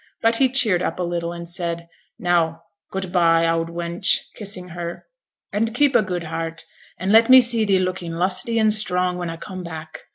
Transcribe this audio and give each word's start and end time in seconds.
But 0.23 0.37
he 0.37 0.49
cheered 0.49 0.81
up 0.81 0.99
a 0.99 1.03
little 1.03 1.31
and 1.31 1.47
said, 1.47 1.87
'Now, 2.17 2.63
good 2.89 3.11
by, 3.11 3.45
oud 3.45 3.67
wench' 3.69 4.17
(kissing 4.35 4.69
her), 4.69 5.05
'and 5.53 5.75
keep 5.75 5.95
a 5.95 6.01
good 6.01 6.23
heart, 6.23 6.65
and 6.97 7.11
let 7.11 7.29
me 7.29 7.39
see 7.39 7.65
thee 7.65 7.77
lookin' 7.77 8.15
lusty 8.17 8.57
and 8.57 8.73
strong 8.73 9.19
when 9.19 9.29
a 9.29 9.37
come 9.37 9.61
back. 9.61 10.05